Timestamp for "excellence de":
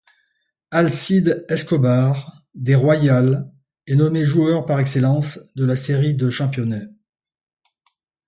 4.79-5.63